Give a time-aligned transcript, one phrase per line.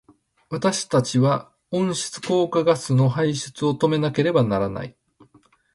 [0.49, 4.97] 私たちは温室効果ガスの排出を止めなければならない。